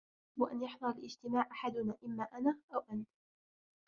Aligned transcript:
يجب 0.37 0.49
أن 0.51 0.63
يحضر 0.63 0.89
الاجتماع 0.89 1.47
أحدنا، 1.51 1.97
إما 2.05 2.23
أنا 2.33 2.59
أو 2.75 2.83
أنت. 2.91 3.07